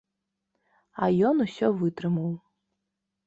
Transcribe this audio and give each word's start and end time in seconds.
А 1.03 1.09
ён 1.29 1.35
усё 1.45 1.67
вытрымаў. 1.81 2.31